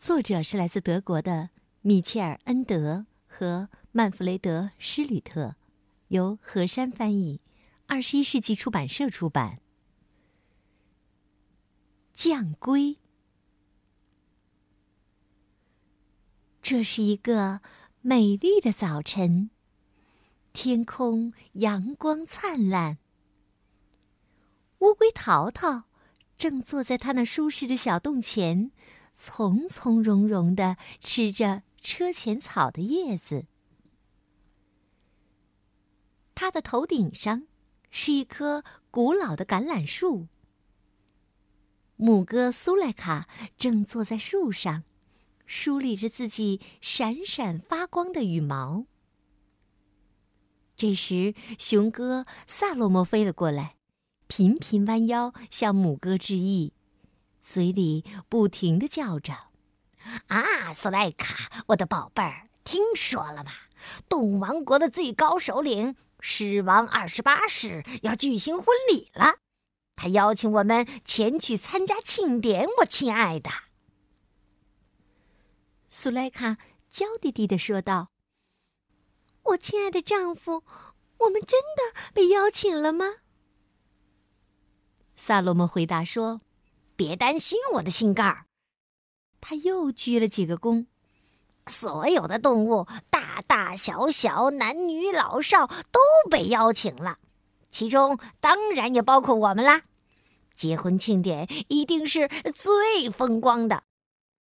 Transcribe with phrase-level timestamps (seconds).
[0.00, 1.50] 作者是来自德国的
[1.82, 5.56] 米切尔·恩德和曼弗雷德·施吕特，
[6.08, 7.42] 由何山翻译，
[7.86, 9.60] 二十一世纪出版社出版。
[12.14, 12.96] 酱龟。
[16.62, 17.60] 这是一个
[18.00, 19.50] 美丽的早晨，
[20.54, 22.96] 天空阳光灿烂。
[24.78, 25.82] 乌龟淘淘
[26.38, 28.70] 正坐在他那舒适的小洞前。
[29.22, 33.44] 从从容容的吃着车前草的叶子，
[36.34, 37.46] 他的头顶上
[37.90, 40.28] 是一棵古老的橄榄树。
[41.96, 44.84] 母鸽苏莱卡正坐在树上，
[45.44, 48.86] 梳理着自己闪闪发光的羽毛。
[50.74, 53.76] 这时，雄鸽萨洛莫飞了过来，
[54.28, 56.72] 频频弯腰向母鸽致意。
[57.50, 59.34] 嘴里不停的叫着
[60.30, 63.50] ：“啊，苏莱卡，我的宝贝儿，听说了吗？
[64.08, 69.38] 动物王国的最高首领狮王二十八世要举行婚礼了，
[69.96, 72.68] 他邀请我们前去参加庆典。
[72.78, 73.50] 我亲爱的，
[75.88, 76.56] 苏莱卡
[76.88, 78.12] 娇滴滴的说道
[79.42, 80.62] ：“我亲爱的丈夫，
[81.18, 83.06] 我们真的被邀请了吗？”
[85.16, 86.42] 萨罗莫回答说。
[87.00, 88.44] 别担心，我的心肝儿。
[89.40, 90.84] 他又鞠了几个躬。
[91.66, 97.16] 所有的动物，大大小小、男女老少，都被邀请了，
[97.70, 99.80] 其中当然也包括我们啦。
[100.54, 103.84] 结婚庆典一定是最风光的。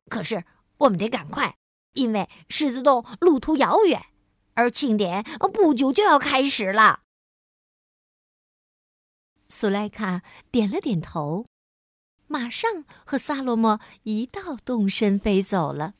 [0.09, 0.43] 可是
[0.79, 1.55] 我们得赶快，
[1.93, 4.07] 因为狮子洞路途遥远，
[4.55, 7.03] 而庆典不久就要开始了。
[9.47, 11.45] 苏莱卡点了点头。
[12.31, 15.95] 马上和萨洛莫一道动身飞走了。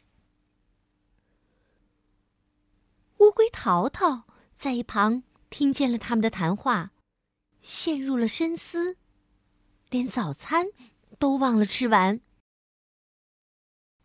[3.18, 4.26] 乌龟淘淘
[4.56, 6.92] 在一旁听见了他们的谈话，
[7.62, 8.96] 陷入了深思，
[9.90, 10.68] 连早餐
[11.18, 12.22] 都忘了吃完。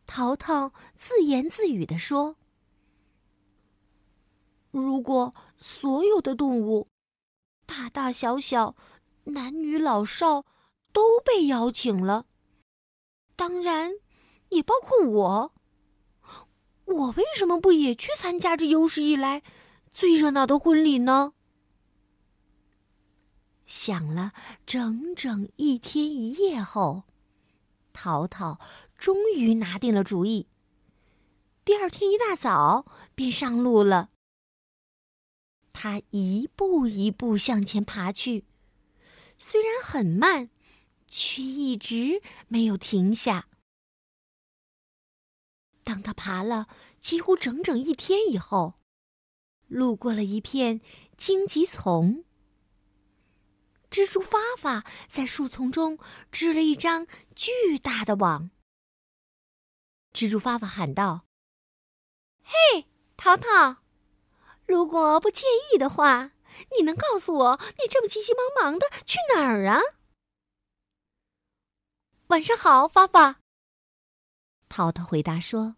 [0.06, 2.36] 淘淘自言自语地说
[4.72, 6.88] ：“如果所有的动物，
[7.66, 8.74] 大大小小，
[9.24, 10.46] 男女老少，
[10.94, 12.26] 都被邀请了，
[13.34, 13.94] 当然
[14.50, 15.54] 也包括我。
[16.84, 19.42] 我为什么不也去参加这有史以来
[19.90, 21.32] 最热闹的婚礼呢？
[23.66, 24.32] 想了
[24.64, 27.02] 整整一天一夜后，
[27.92, 28.60] 淘淘
[28.96, 30.46] 终于拿定了主意。
[31.64, 34.10] 第二天一大早便上路了。
[35.72, 38.44] 他一步一步向前爬去，
[39.36, 40.50] 虽然很慢。
[41.16, 43.46] 却一直没有停下。
[45.84, 46.66] 当他爬了
[47.00, 48.80] 几乎整整一天以后，
[49.68, 50.80] 路过了一片
[51.16, 52.24] 荆棘丛，
[53.88, 56.00] 蜘蛛发发在树丛中
[56.32, 58.50] 织了一张巨大的网。
[60.12, 61.26] 蜘蛛发发喊道
[62.42, 62.86] ：“嘿，
[63.16, 63.76] 淘淘，
[64.66, 66.32] 如果不介意的话，
[66.76, 69.80] 你能告诉我你这么急急忙忙的去哪儿啊？”
[72.28, 73.40] 晚上好，发发。
[74.68, 75.76] 淘淘回答说：“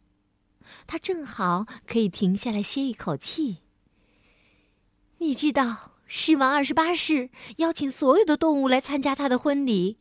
[0.87, 3.63] 他正好可以停下来歇一口气。
[5.19, 9.99] 你知道，狮王二十八世邀请所有的动物来参加他的婚礼，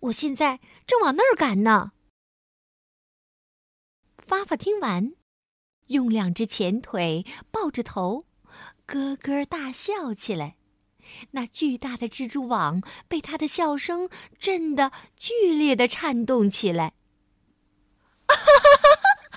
[0.00, 1.92] 我现在正往那儿赶呢。”
[4.18, 5.14] 发发听完，
[5.88, 8.24] 用两只前腿抱着头，
[8.86, 10.56] 咯咯大笑起来。
[11.32, 14.08] 那巨大的蜘蛛网被他的笑声
[14.38, 16.94] 震得剧烈的颤动起来。
[18.26, 18.42] 哈哈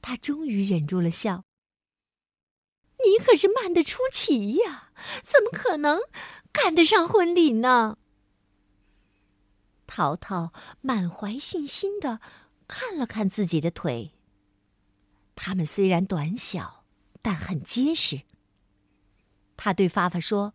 [0.01, 1.43] 他终于忍住了笑。
[3.03, 4.91] 你可是慢得出奇呀，
[5.23, 5.99] 怎么可能
[6.51, 7.97] 赶得上婚礼呢？
[9.87, 10.51] 淘淘
[10.81, 12.19] 满怀信心的
[12.67, 14.13] 看了看自己的腿，
[15.35, 16.84] 它们虽然短小。
[17.25, 18.21] 但很结实。
[19.57, 20.53] 他对发发说：“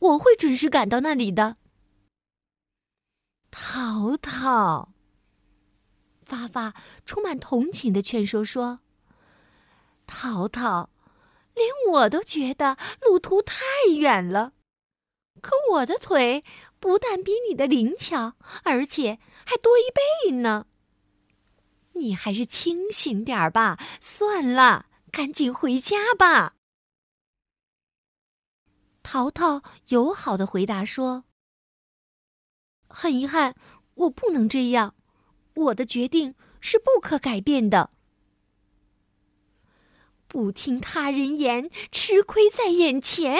[0.00, 1.58] 我会准时赶到那里的。”
[3.52, 4.92] 淘淘，
[6.24, 6.74] 发发
[7.06, 8.80] 充满同情的劝说说
[10.08, 10.90] ：“淘淘，
[11.54, 13.54] 连我都觉得路途太
[13.96, 14.54] 远了，
[15.40, 16.42] 可我的腿
[16.80, 18.34] 不但比你的灵巧，
[18.64, 20.66] 而且还多一倍呢。
[22.00, 23.78] 你还是清醒点儿吧。
[24.00, 26.56] 算了，赶紧回家吧。”
[29.04, 31.24] 淘淘友好的回答说。
[32.88, 33.54] 很遗憾，
[33.94, 34.94] 我不能这样。
[35.54, 37.90] 我的决定是不可改变的。
[40.26, 43.38] 不听他人言，吃亏在眼前。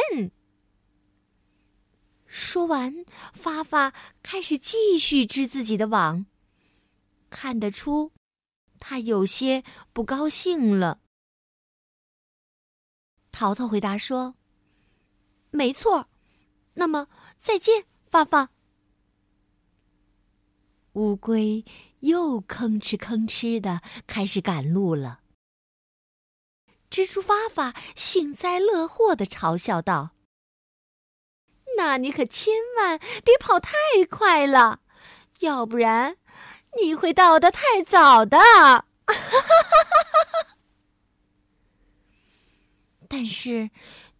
[2.26, 3.92] 说完，发发
[4.22, 6.26] 开始继续织自己的网。
[7.28, 8.12] 看得出，
[8.80, 9.62] 他有些
[9.92, 11.00] 不高兴了。
[13.30, 14.34] 淘淘回答说
[15.52, 16.08] ：“没错。”
[16.74, 18.50] 那么，再见，发发。
[20.94, 21.64] 乌龟
[22.00, 25.20] 又吭哧吭哧的开始赶路了。
[26.90, 30.16] 蜘蛛发发幸灾乐祸的嘲笑道
[31.76, 33.72] ：“那你可千万别跑太
[34.08, 34.82] 快了，
[35.40, 36.16] 要不然
[36.78, 38.38] 你会到的太早的。
[43.08, 43.70] ”但是，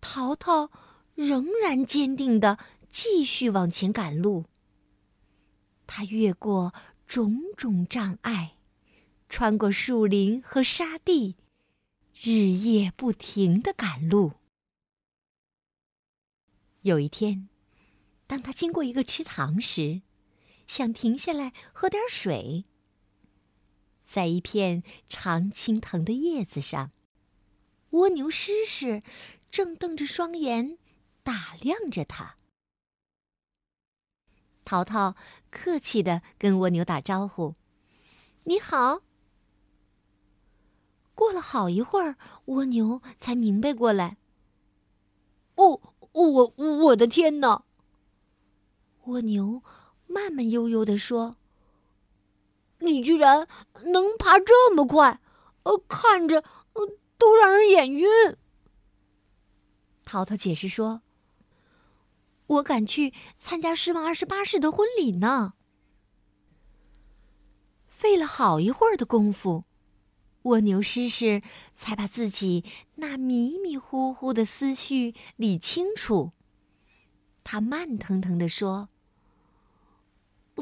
[0.00, 0.70] 淘淘
[1.14, 2.58] 仍然坚定的
[2.88, 4.46] 继续往前赶路。
[5.86, 6.74] 他越过
[7.06, 8.56] 种种障碍，
[9.28, 11.36] 穿过树林和沙地，
[12.20, 14.32] 日夜不停的赶路。
[16.82, 17.48] 有一天，
[18.26, 20.02] 当他经过一个池塘时，
[20.70, 22.64] 想停下来喝点水。
[24.04, 26.92] 在一片常青藤的叶子上，
[27.90, 29.02] 蜗牛诗诗
[29.50, 30.78] 正瞪着双眼
[31.24, 32.36] 打量着他。
[34.64, 35.16] 淘淘
[35.50, 37.56] 客气的跟蜗牛打招呼
[38.46, 39.00] ：“你好。”
[41.16, 44.18] 过了好一会儿，蜗牛才明白过来。
[45.56, 45.80] “哦，
[46.12, 47.64] 我我的天哪！”
[49.06, 49.64] 蜗牛
[50.10, 51.36] 慢慢悠悠地说
[52.80, 53.46] ：“你居然
[53.84, 55.20] 能爬这么快，
[55.62, 56.42] 呃，看着
[56.72, 58.08] 呃都让人眼晕。”
[60.04, 61.02] 淘淘解释说。
[62.50, 65.54] 我赶去参加失望二十八世的婚礼呢。
[67.86, 69.62] 费了好一会儿的功夫，
[70.42, 71.42] 蜗牛诗诗
[71.72, 72.64] 才把自己
[72.96, 76.32] 那迷迷糊糊的思绪理清楚。
[77.44, 78.88] 他慢腾腾地说：“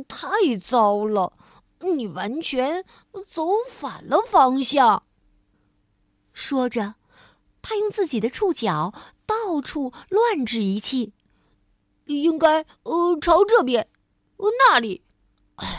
[0.00, 1.32] 太糟了，
[1.80, 2.84] 你完全
[3.26, 5.02] 走反了方向。”
[6.32, 6.94] 说着，
[7.62, 8.92] 他用自己的触角
[9.26, 11.12] 到处乱指一气。
[12.06, 13.88] 应该呃朝这边，
[14.38, 15.02] 呃那里，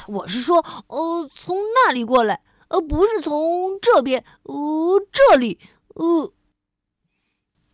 [0.08, 5.60] 我是说呃从那里过来，呃不是从这边，呃这里，
[5.96, 6.34] 呃。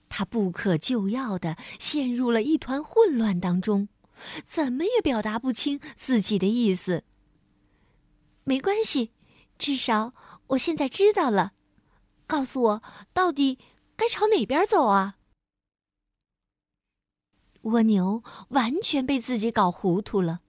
[0.08, 3.90] 他不可救药的陷入了一团混乱当中，
[4.46, 7.04] 怎么也表达不清自己的意思。
[8.44, 9.12] 没关系，
[9.58, 10.14] 至少
[10.48, 11.54] 我现在知道了。
[12.28, 12.84] 告诉我，
[13.14, 13.60] 到底
[13.96, 15.18] 该朝哪边走啊？
[17.62, 20.42] 蜗牛完全被自己搞糊涂了，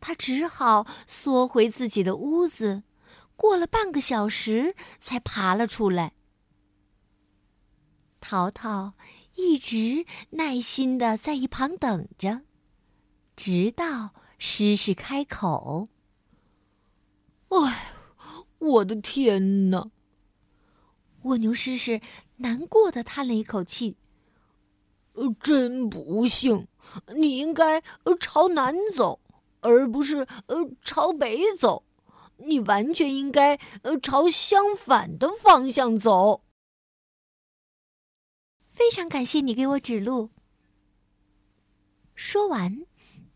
[0.00, 2.84] 它只好缩回自己的屋子，
[3.34, 6.12] 过了半个小时才爬了出来。
[8.20, 8.94] 淘淘
[9.34, 12.42] 一直耐心的在一旁等着，
[13.36, 15.88] 直到诗诗开口
[17.48, 17.92] ：“哎，
[18.58, 19.90] 我的天哪！”
[21.22, 22.00] 蜗牛诗诗
[22.36, 23.96] 难过的叹了一口气。
[25.14, 26.66] 呃，真不幸！
[27.14, 27.82] 你应该
[28.18, 29.20] 朝南走，
[29.60, 31.84] 而不是呃朝北走。
[32.38, 36.42] 你完全应该呃朝相反的方向走。
[38.70, 40.30] 非常感谢你给我指路。
[42.14, 42.86] 说完，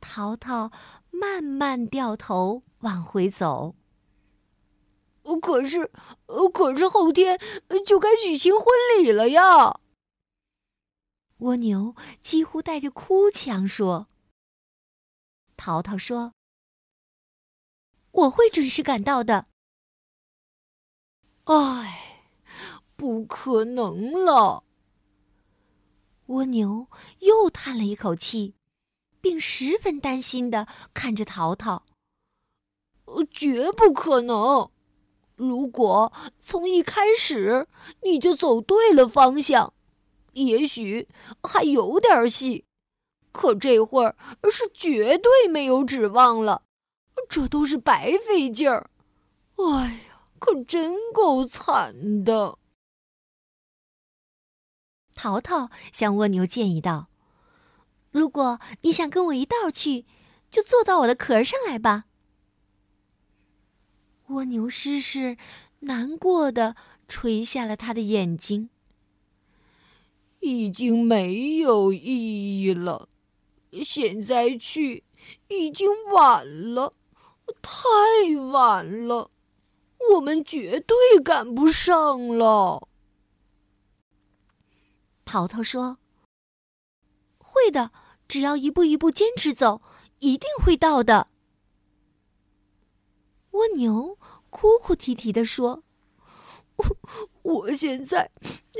[0.09, 0.71] 淘淘
[1.11, 3.75] 慢慢掉头往回走。
[5.43, 5.91] 可是，
[6.55, 7.41] 可是后天
[7.85, 9.81] 就该举行婚礼了呀。
[11.39, 14.07] 蜗牛几乎带着哭腔说
[15.59, 16.33] ：“淘淘说，
[18.13, 19.49] 我会准时赶到的。”
[21.47, 22.31] 哎，
[22.95, 24.63] 不可能了！
[26.27, 28.55] 蜗牛又叹了一口气，
[29.27, 31.85] 并十分担心的看着淘淘
[33.29, 34.71] ：“绝不可能！
[35.35, 37.67] 如果从一开始
[38.03, 39.75] 你就走对了方向。”
[40.35, 41.09] 也许
[41.43, 42.67] 还有点戏，
[43.33, 44.15] 可这会儿
[44.49, 46.63] 是绝对没有指望了，
[47.29, 48.91] 这都是白费劲儿。
[49.57, 52.59] 哎呀，可真够惨的。
[55.15, 57.09] 淘淘向蜗牛建议道
[58.17, 60.07] ：“如果你想跟我一道去，
[60.51, 62.07] 就坐到我的壳上来吧。”
[64.29, 65.37] 蜗牛诗诗
[65.81, 68.71] 难过的垂下了他的眼睛。
[70.41, 73.11] 已经没有意义了，
[73.83, 75.05] 现在去
[75.49, 76.95] 已经晚了，
[77.61, 77.85] 太
[78.51, 79.31] 晚了，
[80.15, 82.89] 我们绝对赶不上了。
[85.25, 85.99] 淘淘说
[87.39, 87.91] ：“会的，
[88.29, 89.81] 只要一步一步坚持走，
[90.19, 91.29] 一定会到的。”
[93.53, 94.19] 蜗牛
[94.51, 95.83] 哭哭啼啼地说
[96.77, 96.97] ：“我
[97.43, 98.31] 我现在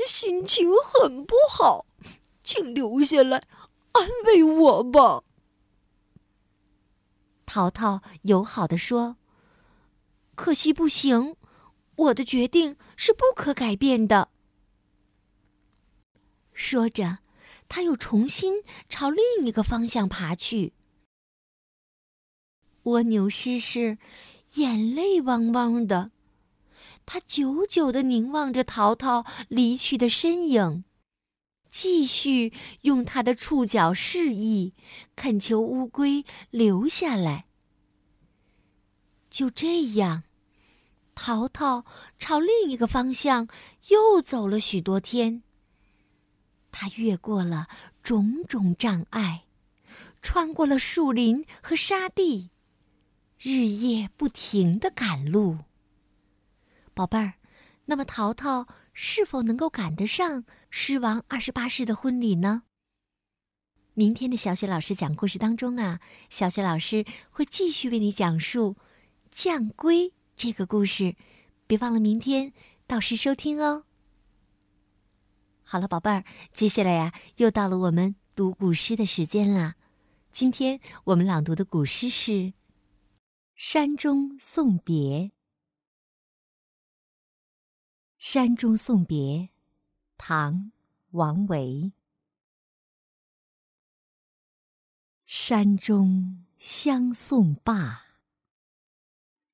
[0.05, 1.85] 心情很不好，
[2.43, 3.43] 请留下来
[3.93, 5.23] 安慰我吧。”
[7.47, 9.17] 淘淘友好的说
[10.35, 11.35] ：“可惜不行，
[11.95, 14.29] 我的决定是不可改变的。”
[16.53, 17.19] 说着，
[17.69, 20.73] 他又重新朝另一个方向爬去。
[22.83, 23.97] 蜗牛诗诗
[24.53, 26.11] 眼泪汪汪的，
[27.05, 30.85] 他久久的凝望着淘淘离去的身影，
[31.69, 34.73] 继续用他的触角示意，
[35.17, 37.45] 恳求乌龟留下来。
[39.29, 40.23] 就这样，
[41.13, 41.83] 淘淘
[42.17, 43.49] 朝另一个方向
[43.89, 45.43] 又走了许多天。
[46.79, 47.67] 他越过了
[48.03, 49.45] 种种障碍，
[50.21, 52.51] 穿过了树林和沙地，
[53.39, 55.57] 日夜不停的赶路。
[56.93, 57.33] 宝贝儿，
[57.85, 62.61] 那么淘淘是否能够赶得上狮王二十八世的婚礼呢？
[63.95, 68.77] 明天的小雪老师讲故事当中啊，小雪老师会继续为你讲述
[69.31, 71.15] 降龟这个故事，
[71.65, 72.53] 别忘了明天
[72.85, 73.85] 到时收听哦。
[75.69, 79.75] 好了，宝贝儿，接下来呀，又到了我们读古诗的时间啦。
[80.31, 82.31] 今天我们朗读的古诗是
[83.53, 84.93] 《山中送别》。
[88.17, 89.17] 《山中送别》，
[90.15, 90.53] 唐·
[91.11, 91.91] 王维。
[95.25, 98.05] 山中相送罢，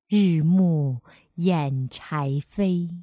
[0.06, 1.02] 日暮
[1.34, 3.02] 掩柴扉。